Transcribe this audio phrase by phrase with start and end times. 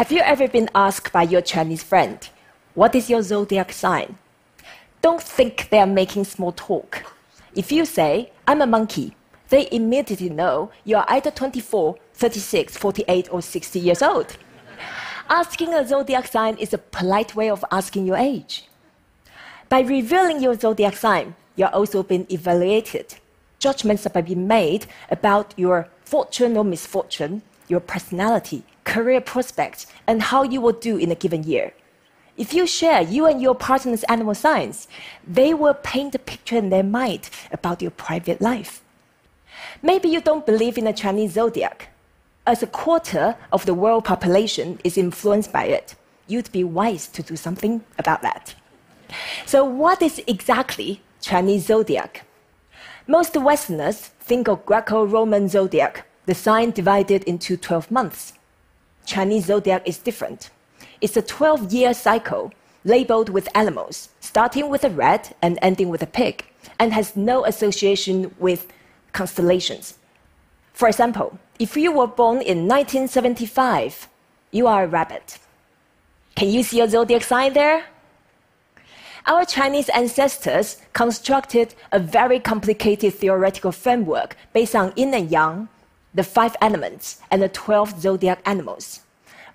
[0.00, 2.26] Have you ever been asked by your Chinese friend,
[2.72, 4.16] What is your zodiac sign?
[5.02, 7.04] Don't think they are making small talk.
[7.54, 9.14] If you say, I'm a monkey,
[9.50, 14.38] they immediately know you are either 24, 36, 48, or 60 years old.
[15.28, 18.64] Asking a zodiac sign is a polite way of asking your age.
[19.68, 23.16] By revealing your zodiac sign, you're also being evaluated.
[23.58, 30.42] Judgments are being made about your fortune or misfortune, your personality, career prospects, and how
[30.42, 31.72] you will do in a given year.
[32.36, 34.88] If you share you and your partner's animal signs,
[35.26, 38.82] they will paint a picture in their mind about your private life.
[39.80, 41.88] Maybe you don't believe in the Chinese zodiac.
[42.46, 45.94] As a quarter of the world population is influenced by it,
[46.26, 48.54] you'd be wise to do something about that.
[49.46, 52.24] So, what is exactly Chinese zodiac?
[53.06, 58.32] Most Westerners think of Greco Roman zodiac, the sign divided into 12 months.
[59.04, 60.50] Chinese zodiac is different.
[61.00, 62.52] It's a 12 year cycle
[62.84, 66.44] labeled with animals, starting with a rat and ending with a pig,
[66.78, 68.72] and has no association with
[69.12, 69.98] constellations.
[70.72, 74.08] For example, if you were born in 1975,
[74.50, 75.38] you are a rabbit.
[76.34, 77.84] Can you see a zodiac sign there?
[79.26, 85.68] Our Chinese ancestors constructed a very complicated theoretical framework based on yin and yang,
[86.14, 89.00] the five elements, and the 12 zodiac animals.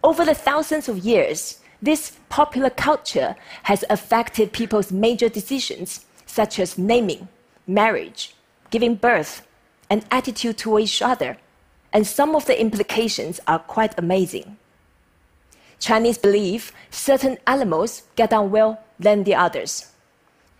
[0.03, 6.77] Over the thousands of years, this popular culture has affected people's major decisions, such as
[6.77, 7.27] naming,
[7.67, 8.35] marriage,
[8.71, 9.45] giving birth,
[9.89, 11.37] and attitude toward each other.
[11.91, 14.57] And some of the implications are quite amazing.
[15.79, 19.91] Chinese believe certain animals get on well than the others.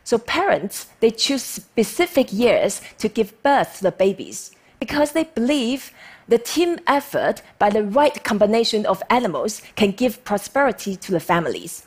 [0.03, 5.91] So parents, they choose specific years to give birth to the babies because they believe
[6.27, 11.85] the team effort by the right combination of animals can give prosperity to the families.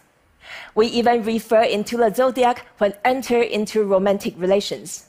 [0.74, 5.06] We even refer into the zodiac when enter into romantic relations.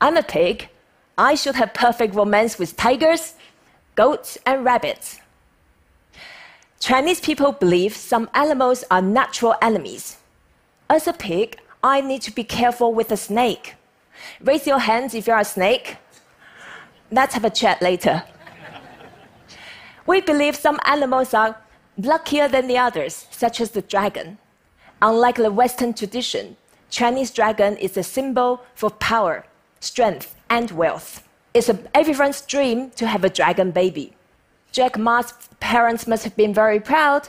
[0.00, 0.68] I'm a pig.
[1.16, 3.34] I should have perfect romance with tigers,
[3.96, 5.18] goats, and rabbits.
[6.78, 10.18] Chinese people believe some animals are natural enemies.
[10.88, 13.74] As a pig, I need to be careful with a snake.
[14.40, 15.96] Raise your hands if you're a snake.
[17.10, 18.22] Let's have a chat later.
[20.06, 21.56] We believe some animals are
[21.96, 24.38] luckier than the others, such as the dragon.
[25.00, 26.56] Unlike the Western tradition,
[26.90, 29.46] Chinese dragon is a symbol for power,
[29.80, 31.26] strength, and wealth.
[31.54, 34.14] It's a, everyone's dream to have a dragon baby.
[34.70, 37.28] Jack Ma's parents must have been very proud,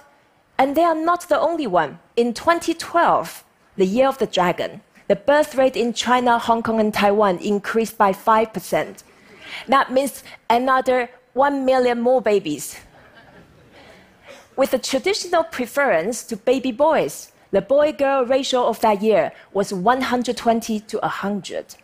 [0.57, 1.99] and they are not the only one.
[2.15, 3.43] In 2012,
[3.77, 7.97] the year of the dragon, the birth rate in China, Hong Kong, and Taiwan increased
[7.97, 9.03] by 5%.
[9.67, 12.77] That means another 1 million more babies.
[14.55, 19.73] With the traditional preference to baby boys, the boy girl ratio of that year was
[19.73, 21.75] 120 to 100.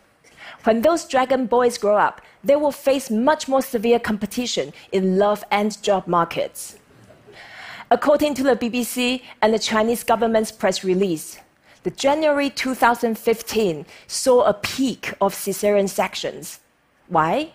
[0.64, 5.42] When those dragon boys grow up, they will face much more severe competition in love
[5.50, 6.76] and job markets.
[7.90, 11.38] According to the BBC and the Chinese government's press release,
[11.82, 16.60] the January 2015 saw a peak of cesarean sections.
[17.08, 17.52] Why?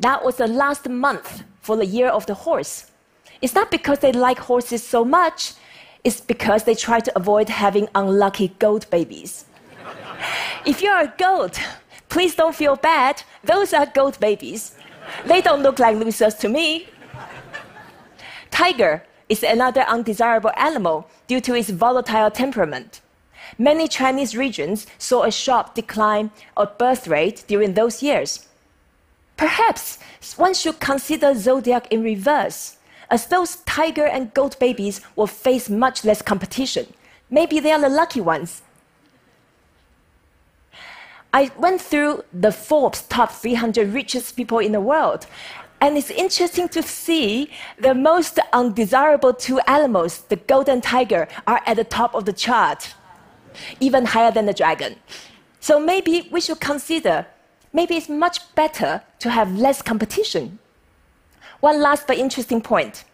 [0.00, 2.90] That was the last month for the year of the horse.
[3.42, 5.54] It's not because they like horses so much,
[6.04, 9.44] it's because they try to avoid having unlucky goat babies.
[10.64, 11.60] if you're a goat,
[12.08, 13.22] please don't feel bad.
[13.44, 14.76] Those are goat babies.
[15.26, 16.88] They don't look like losers to me.
[18.50, 23.00] Tiger is another undesirable animal due to its volatile temperament.
[23.56, 28.46] Many Chinese regions saw a sharp decline of birth rate during those years.
[29.36, 29.98] Perhaps
[30.36, 32.76] one should consider zodiac in reverse,
[33.08, 36.92] as those tiger and goat babies will face much less competition.
[37.30, 38.62] Maybe they are the lucky ones.
[41.32, 45.26] I went through the Forbes top 300 richest people in the world,
[45.80, 51.76] and it's interesting to see the most undesirable two animals, the golden tiger, are at
[51.76, 52.94] the top of the chart,
[53.80, 54.96] even higher than the dragon.
[55.60, 57.26] So maybe we should consider
[57.72, 60.58] maybe it's much better to have less competition.
[61.60, 63.04] One last but interesting point.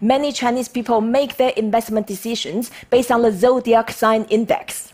[0.00, 4.92] Many Chinese people make their investment decisions based on the zodiac sign index.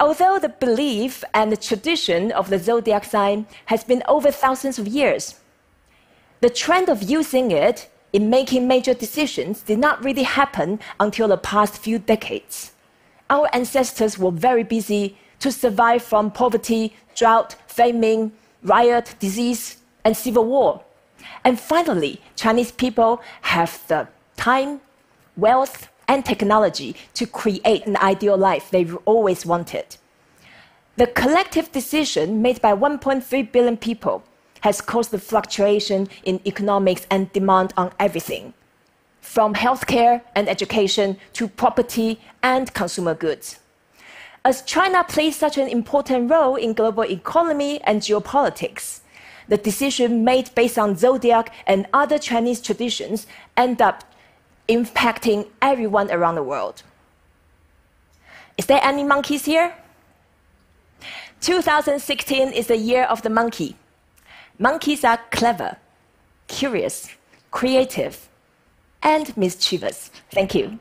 [0.00, 4.86] Although the belief and the tradition of the zodiac sign has been over thousands of
[4.86, 5.40] years,
[6.40, 11.36] the trend of using it in making major decisions did not really happen until the
[11.36, 12.72] past few decades.
[13.30, 18.32] Our ancestors were very busy to survive from poverty, drought, famine,
[18.62, 20.82] riot, disease, and civil war.
[21.44, 24.80] And finally, Chinese people have the time,
[25.36, 29.96] wealth, and technology to create an ideal life they've always wanted.
[30.96, 34.24] The collective decision made by 1.3 billion people
[34.62, 38.54] has caused the fluctuation in economics and demand on everything,
[39.28, 43.58] from healthcare and education to property and consumer goods.
[44.42, 49.00] As China plays such an important role in global economy and geopolitics,
[49.46, 54.02] the decision made based on zodiac and other Chinese traditions end up
[54.66, 56.82] impacting everyone around the world.
[58.56, 59.74] Is there any monkeys here?
[61.42, 63.76] 2016 is the year of the monkey.
[64.58, 65.76] Monkeys are clever,
[66.46, 67.10] curious,
[67.50, 68.28] creative,
[69.02, 70.10] and mischievous.
[70.30, 70.78] Thank you.